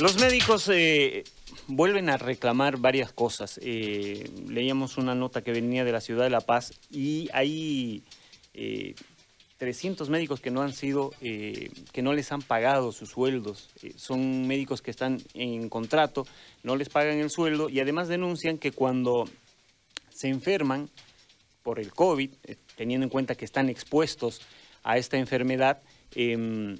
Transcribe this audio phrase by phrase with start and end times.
[0.00, 1.24] Los médicos eh,
[1.68, 3.58] vuelven a reclamar varias cosas.
[3.62, 8.04] Eh, leíamos una nota que venía de la ciudad de La Paz y hay
[9.56, 13.70] 300 médicos que no han sido, que no les han pagado sus sueldos.
[13.96, 16.26] son médicos que están en contrato,
[16.62, 19.28] no les pagan el sueldo y además denuncian que cuando
[20.10, 20.90] se enferman
[21.62, 22.30] por el COVID,
[22.76, 24.40] teniendo en cuenta que están expuestos
[24.82, 25.82] a esta enfermedad,
[26.14, 26.78] em,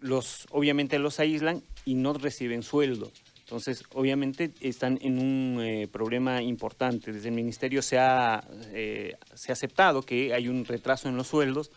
[0.00, 3.10] los, obviamente los aíslan y no reciben sueldo.
[3.48, 7.12] Entonces, obviamente están en un eh, problema importante.
[7.12, 11.28] Desde el Ministerio se ha, eh, se ha aceptado que hay un retraso en los
[11.28, 11.70] sueldos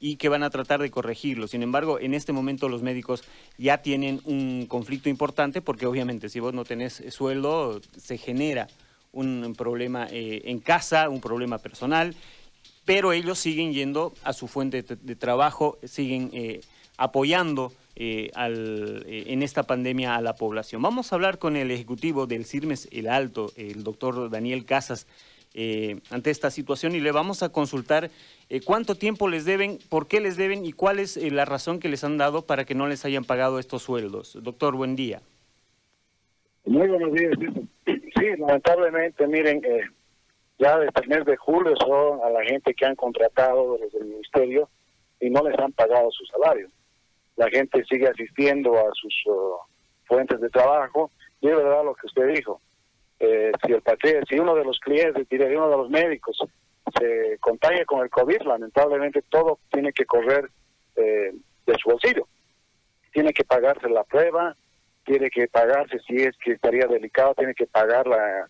[0.00, 1.46] y que van a tratar de corregirlo.
[1.46, 3.22] Sin embargo, en este momento los médicos
[3.56, 8.66] ya tienen un conflicto importante porque obviamente si vos no tenés sueldo, se genera
[9.12, 12.16] un problema eh, en casa, un problema personal,
[12.84, 16.32] pero ellos siguen yendo a su fuente de, trabajo, siguen
[17.02, 20.80] apoyando eh, al, eh, en esta pandemia a la población.
[20.82, 25.08] Vamos a hablar con el ejecutivo del CIRMES El Alto, el doctor Daniel Casas,
[25.54, 28.10] eh, ante esta situación y le vamos a consultar
[28.64, 32.04] cuánto tiempo les deben, por qué les deben y cuál es la razón que les
[32.04, 34.38] han dado para que no les hayan pagado estos sueldos.
[34.42, 35.20] Doctor, buen día.
[36.64, 37.32] Muy buenos días.
[37.84, 39.60] Sí, lamentablemente, miren,
[40.58, 44.04] ya desde el mes de julio son a la gente que han contratado desde el
[44.04, 44.68] ministerio
[45.20, 46.68] y no les han pagado su salario
[47.36, 49.56] la gente sigue asistiendo a sus uh,
[50.04, 51.10] fuentes de trabajo.
[51.40, 52.60] Y es verdad lo que usted dijo.
[53.18, 53.82] Eh, si el
[54.28, 56.36] si uno de los clientes, uno de los médicos
[56.98, 60.50] se contagia con el COVID, lamentablemente todo tiene que correr
[60.96, 61.32] eh,
[61.66, 62.26] de su bolsillo.
[63.12, 64.56] Tiene que pagarse la prueba,
[65.04, 68.48] tiene que pagarse si es que estaría delicado, tiene que pagar la,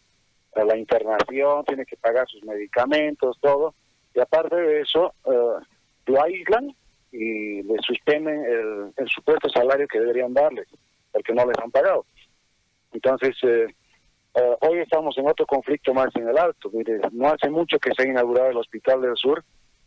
[0.55, 3.75] la internación, tiene que pagar sus medicamentos, todo.
[4.15, 5.61] Y aparte de eso, uh,
[6.07, 6.75] lo aíslan
[7.13, 8.43] y le suspenden
[8.97, 10.65] el, supuesto salario que deberían darle,
[11.13, 12.07] porque no les han pagado.
[12.93, 13.67] Entonces, eh,
[14.35, 16.71] eh, hoy estamos en otro conflicto más en el alto.
[16.73, 19.45] Mire, no hace mucho que se ha inaugurado el Hospital del Sur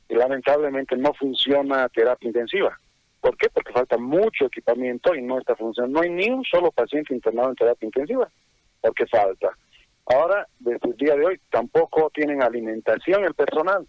[0.08, 2.80] y lamentablemente no funciona terapia intensiva.
[3.19, 3.50] ¿Por qué?
[3.50, 6.00] Porque falta mucho equipamiento y no está funcionando.
[6.00, 8.30] No hay ni un solo paciente internado en terapia intensiva,
[8.81, 9.58] porque falta.
[10.06, 13.88] Ahora, desde el día de hoy, tampoco tienen alimentación el personal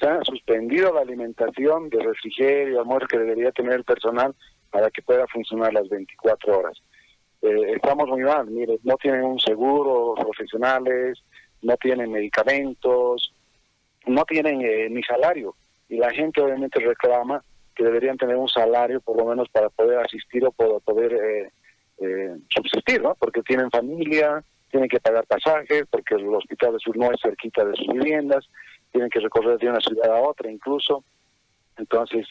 [0.00, 4.34] se ha suspendido la alimentación de refrigerio, amor que debería tener el personal
[4.70, 6.82] para que pueda funcionar las 24 horas.
[7.42, 11.22] Eh, estamos muy mal, mire, no tienen un seguro profesionales,
[11.62, 13.32] no tienen medicamentos,
[14.06, 15.54] no tienen eh, ni salario.
[15.88, 17.42] Y la gente obviamente reclama
[17.74, 21.50] que deberían tener un salario por lo menos para poder asistir o para poder eh,
[21.98, 23.14] eh, subsistir, ¿no?
[23.14, 27.64] Porque tienen familia, tienen que pagar pasajes, porque el hospital de sur no es cerquita
[27.64, 28.48] de sus viviendas,
[28.90, 31.04] tienen que recorrer de una ciudad a otra incluso.
[31.76, 32.26] Entonces,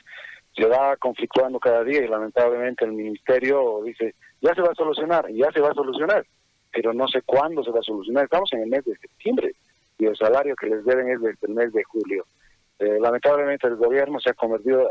[0.56, 5.30] se va conflictuando cada día y lamentablemente el ministerio dice, ya se va a solucionar,
[5.32, 6.26] ya se va a solucionar,
[6.72, 8.26] pero no sé cuándo se va a solucionar.
[8.26, 9.54] Estamos en el mes de septiembre
[9.98, 12.26] y el salario que les deben es desde el mes de julio.
[12.80, 14.90] Eh, lamentablemente el gobierno se ha convertido,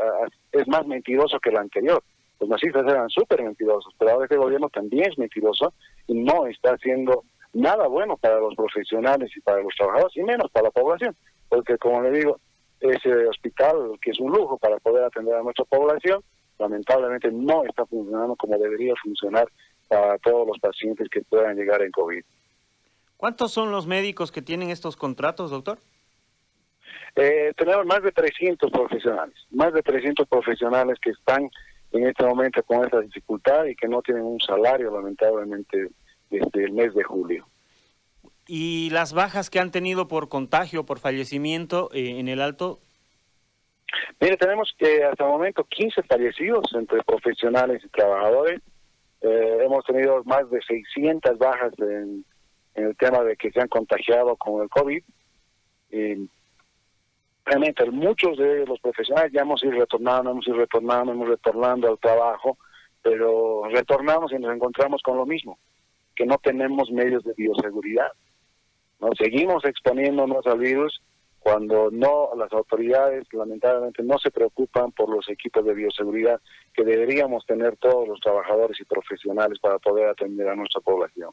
[0.51, 2.03] es más mentiroso que el anterior.
[2.39, 5.73] Los nazistas eran súper mentirosos, pero ahora este gobierno también es mentiroso
[6.07, 10.49] y no está haciendo nada bueno para los profesionales y para los trabajadores y menos
[10.51, 11.15] para la población
[11.49, 12.39] porque como le digo,
[12.79, 16.23] ese hospital, que es un lujo para poder atender a nuestra población,
[16.57, 19.49] lamentablemente no está funcionando como debería funcionar
[19.87, 22.23] para todos los pacientes que puedan llegar en COVID.
[23.17, 25.79] ¿Cuántos son los médicos que tienen estos contratos, doctor?
[27.15, 31.49] Eh, tenemos más de 300 profesionales, más de 300 profesionales que están
[31.91, 35.89] en este momento con esta dificultad y que no tienen un salario, lamentablemente,
[36.29, 37.47] desde el mes de julio.
[38.51, 42.79] ¿Y las bajas que han tenido por contagio, por fallecimiento eh, en el Alto?
[44.19, 48.59] Mire, tenemos que hasta el momento 15 fallecidos entre profesionales y trabajadores.
[49.21, 52.25] Eh, hemos tenido más de 600 bajas en,
[52.73, 55.03] el tema de que se han contagiado con el COVID.
[55.91, 56.27] Y
[57.45, 61.99] realmente muchos de los profesionales ya hemos ido retornando, hemos ido retornando, hemos retornando al
[61.99, 62.57] trabajo,
[63.03, 65.59] pero retornamos y nos encontramos con lo mismo,
[66.15, 68.11] que no tenemos medios de bioseguridad.
[68.99, 69.09] ¿No?
[69.17, 71.01] Seguimos exponiéndonos al virus
[71.39, 76.41] cuando no las autoridades lamentablemente no se preocupan por los equipos de bioseguridad
[76.73, 81.31] que deberíamos tener todos los trabajadores y profesionales para poder atender a nuestra población.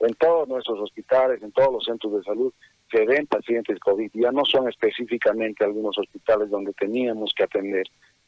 [0.00, 2.52] En todos nuestros hospitales, en todos los centros de salud,
[2.90, 4.10] se ven pacientes COVID.
[4.12, 7.86] Ya no son específicamente algunos hospitales donde teníamos que atender.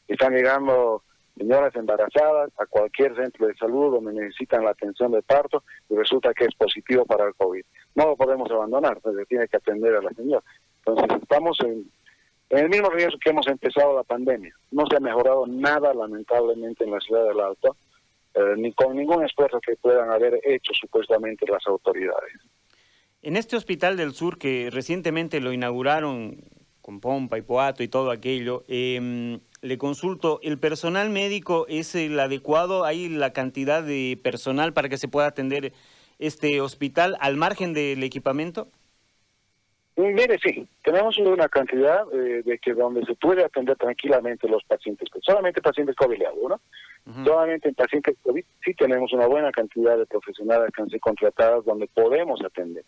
[0.09, 1.03] Están llegando
[1.37, 6.33] señoras embarazadas a cualquier centro de salud donde necesitan la atención de parto y resulta
[6.33, 7.65] que es positivo para el COVID.
[7.97, 10.45] No lo podemos abandonar, se tiene que atender a la señora.
[10.85, 11.91] Entonces estamos en,
[12.51, 14.55] el mismo riesgo que hemos empezado la pandemia.
[14.71, 17.77] No se ha mejorado nada lamentablemente en la ciudad del Alto.
[18.35, 22.35] eh, ni con ningún esfuerzo que puedan haber hecho supuestamente las autoridades.
[23.23, 26.45] En este hospital del sur que recientemente lo inauguraron
[26.83, 32.21] con pompa y poato y todo aquello, em, le consulto, ¿el personal médico es el
[32.21, 32.85] adecuado?
[32.85, 35.73] ¿Hay la cantidad de personal para que se pueda atender
[36.19, 38.69] este hospital al margen del equipamiento?
[39.97, 44.63] Mm, mire, sí, tenemos una cantidad eh, de que donde se puede atender tranquilamente los
[44.65, 46.61] pacientes, solamente pacientes COVID, ¿no?
[47.25, 51.65] Solamente en pacientes COVID sí tenemos una buena cantidad de profesionales que han sido contratadas
[51.65, 52.85] donde podemos atender.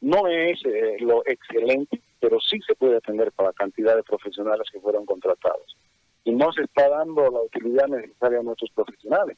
[0.00, 4.66] No es eh, lo excelente, pero sí se puede atender para la cantidad de profesionales
[4.72, 5.76] que fueron contratados.
[6.24, 9.36] Y no se está dando la utilidad necesaria a nuestros profesionales,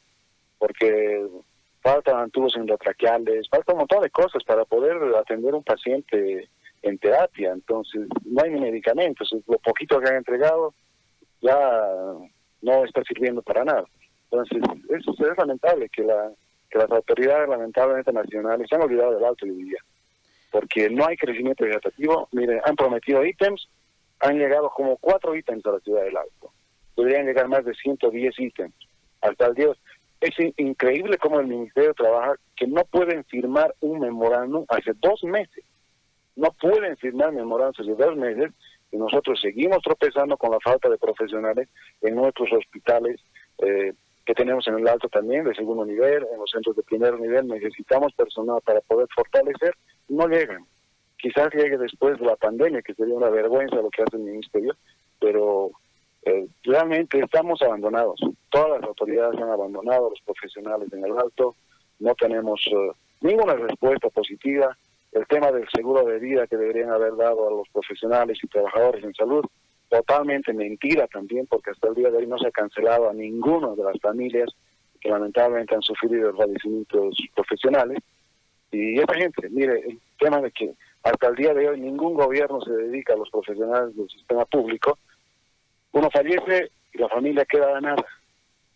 [0.59, 1.27] porque
[1.85, 6.49] faltan tubos endotraqueales, falta un montón de cosas para poder atender un paciente
[6.81, 7.53] en terapia.
[7.53, 9.31] Entonces, no hay medicamentos.
[9.47, 10.75] Lo poquito que han entregado
[11.43, 11.83] ya
[12.63, 13.85] no está sirviendo para nada.
[14.31, 16.33] Entonces, es lamentable que, la,
[16.71, 19.79] que las autoridades, lamentablemente nacionales, se han olvidado del alto día.
[20.51, 22.29] Porque no hay crecimiento vegetativo.
[22.33, 23.69] Miren, han prometido ítems,
[24.21, 26.51] han llegado como cuatro ítems a la ciudad del Alto.
[26.95, 28.75] Podrían llegar más de 110 ítems.
[29.21, 29.77] Hasta el Dios.
[30.25, 35.63] Es increíble cómo el Ministerio trabaja que no pueden firmar un memorándum hace dos meses.
[36.35, 38.51] No pueden firmar memorándum hace dos meses
[38.91, 41.69] y nosotros seguimos tropezando con la falta de profesionales
[42.01, 43.21] en nuestros hospitales
[43.59, 43.93] eh,
[44.25, 47.47] que tenemos en el alto también, de segundo nivel, en los centros de primer nivel,
[47.47, 49.75] necesitamos personal para poder fortalecer,
[50.09, 50.65] no llegan.
[51.19, 54.75] Quizás llegue después de la pandemia, que sería una vergüenza lo que hace el ministerio,
[55.21, 55.71] pero
[56.25, 58.21] eh, realmente estamos abandonados.
[58.51, 61.55] Todas las autoridades han abandonado a los profesionales en el alto,
[61.99, 64.77] no tenemos eh, ninguna respuesta positiva.
[65.13, 69.05] El tema del seguro de vida que deberían haber dado a los profesionales y trabajadores
[69.05, 69.45] en salud,
[69.89, 73.77] totalmente mentira también, porque hasta el día de hoy no se ha cancelado a ninguno
[73.77, 74.51] de las familias
[75.01, 77.99] que lamentablemente han sufrido fallecimientos profesionales.
[78.73, 82.61] Y esa gente, mire, el tema de que hasta el día de hoy ningún gobierno
[82.63, 84.99] se dedica a los profesionales del sistema público,
[85.95, 88.07] uno fallece y la familia queda a la nada,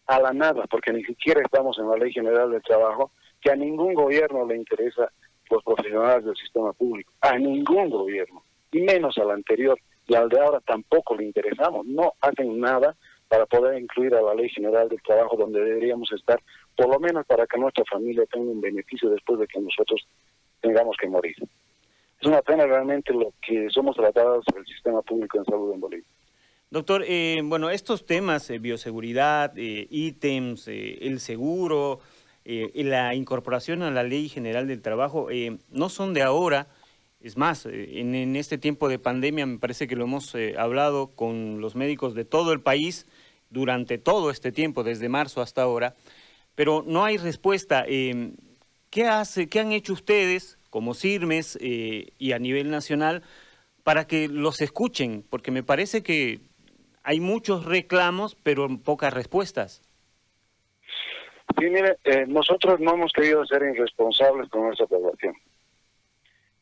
[0.06, 3.10] a la nada, porque ni siquiera estamos en la Ley General del Trabajo,
[3.40, 5.10] que a ningún gobierno le interesa
[5.50, 10.40] los profesionales del sistema público, a ningún gobierno, y menos al anterior y al de
[10.40, 15.02] ahora tampoco le interesamos, no hacen nada para poder incluir a la Ley General del
[15.02, 16.40] Trabajo donde deberíamos estar,
[16.76, 20.06] por lo menos para que nuestra familia tenga un beneficio después de que nosotros
[20.60, 21.34] tengamos que morir.
[22.20, 25.80] Es una pena realmente lo que somos tratados por el sistema público en salud en
[25.80, 26.08] Bolivia.
[26.70, 32.00] Doctor, eh, bueno, estos temas, eh, bioseguridad, eh, ítems, el seguro,
[32.44, 35.28] la incorporación a la Ley General del Trabajo,
[35.70, 36.68] no son de ahora,
[37.20, 41.08] es más, eh, en, este tiempo de pandemia me parece que lo hemos eh, hablado
[41.08, 43.06] con los médicos de todo el país
[43.50, 45.96] durante todo este tiempo, desde marzo hasta ahora,
[46.54, 47.84] pero no hay respuesta.
[47.88, 48.34] Eh,
[48.90, 53.22] ¿qué, hace, ¿Qué han hecho ustedes como CIRMES y a nivel nacional
[53.82, 55.24] para que los escuchen?
[55.28, 56.40] Porque me parece que
[57.08, 59.80] hay muchos reclamos, pero pocas respuestas.
[61.58, 61.96] Sí, mire,
[62.26, 65.34] nosotros no hemos querido ser irresponsables con nuestra población.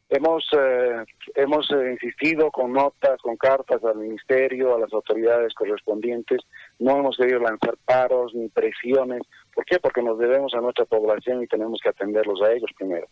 [0.09, 1.05] Hemos, eh,
[1.35, 6.39] hemos eh, insistido con notas, con cartas al ministerio, a las autoridades correspondientes.
[6.79, 9.23] No hemos querido lanzar paros ni presiones.
[9.53, 9.81] ¿Por qué?
[9.81, 13.09] Porque nos debemos a nuestra población y tenemos que atenderlos a ellos primero.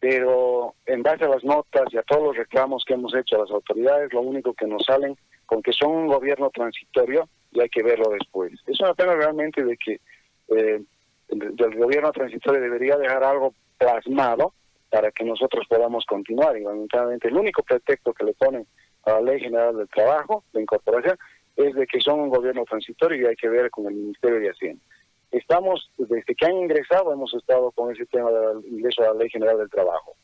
[0.00, 3.40] Pero en base a las notas y a todos los reclamos que hemos hecho a
[3.40, 7.68] las autoridades, lo único que nos salen con que son un gobierno transitorio y hay
[7.68, 8.52] que verlo después.
[8.66, 10.00] Es una pena realmente de que
[10.48, 10.82] eh,
[11.28, 14.52] el gobierno transitorio debería dejar algo plasmado
[14.90, 16.56] para que nosotros podamos continuar.
[16.56, 18.66] Y lamentablemente el único pretexto que le ponen
[19.04, 21.16] a la Ley General del Trabajo, de incorporación,
[21.56, 24.50] es de que son un gobierno transitorio y hay que ver con el Ministerio de
[24.50, 24.82] Hacienda.
[25.30, 29.30] Estamos, desde que han ingresado, hemos estado con ese tema del ingreso a la Ley
[29.30, 30.14] General del Trabajo.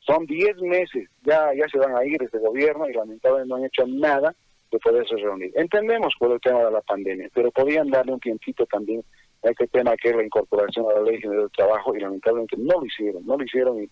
[0.00, 3.64] Son 10 meses, ya, ya se van a ir este gobierno y lamentablemente no han
[3.64, 4.34] hecho nada
[4.74, 5.52] de poderse reunir.
[5.54, 9.04] Entendemos por el tema de la pandemia, pero podían darle un tiempito también
[9.44, 12.56] a este tema que es la incorporación a la Ley General del Trabajo y lamentablemente
[12.58, 13.88] no lo hicieron, no lo hicieron y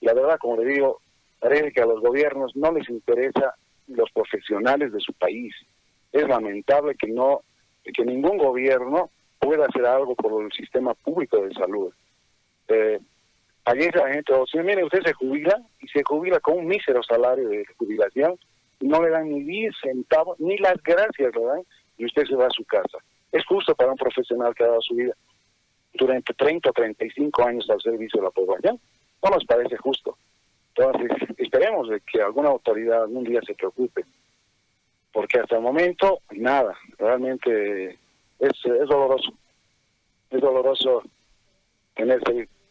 [0.00, 1.00] la verdad, como le digo,
[1.38, 3.54] parece que a los gobiernos no les interesa
[3.86, 5.54] los profesionales de su país.
[6.12, 7.42] Es lamentable que no,
[7.84, 11.92] que ningún gobierno pueda hacer algo por el sistema público de salud.
[12.68, 12.98] Eh,
[13.66, 17.48] ayer la gente, o mire, usted se jubila y se jubila con un mísero salario
[17.48, 18.36] de jubilación,
[18.88, 21.62] no le dan ni 10 centavos, ni las gracias le dan,
[21.96, 22.98] y usted se va a su casa.
[23.32, 25.14] Es justo para un profesional que ha dado su vida
[25.94, 28.80] durante 30 o 35 años al servicio de la población
[29.22, 30.16] no nos parece justo.
[30.76, 34.04] Entonces, esperemos de que alguna autoridad un día se preocupe,
[35.12, 37.98] porque hasta el momento, nada, realmente
[38.38, 39.32] es, es doloroso.
[40.30, 41.02] doloroso
[41.94, 42.20] tener,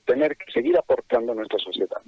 [0.05, 2.01] tener que seguir aportando a nuestra sociedad.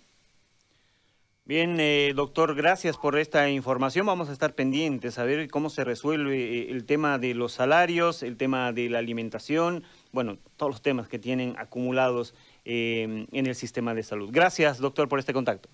[1.48, 4.08] Bien, eh, doctor, gracias por esta información.
[4.08, 8.24] Vamos a estar pendientes a ver cómo se resuelve eh, el tema de los salarios,
[8.24, 12.34] el tema de la alimentación, bueno, todos los temas que tienen acumulados
[12.66, 14.32] eh, en el sistema de salud.
[14.32, 15.70] Gracias, doctor, por este contacto.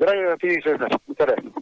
[0.00, 1.00] Gracias a ti, César.
[1.06, 1.54] Muchas gracias.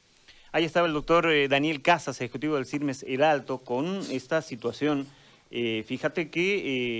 [0.53, 5.07] Ahí estaba el doctor Daniel Casas, ejecutivo del CIRMES El Alto, con esta situación.
[5.51, 6.97] fíjate que...